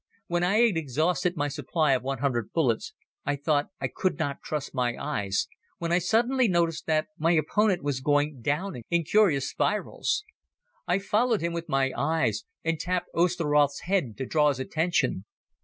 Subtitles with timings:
[0.25, 4.41] When I had exhausted my supply of one hundred bullets I thought I could not
[4.41, 9.47] trust my eyes when I suddenly noticed that my opponent was going down in curious
[9.47, 10.23] spirals.
[10.87, 15.25] I followed him with my eyes and tapped Osteroth's head to draw his attention.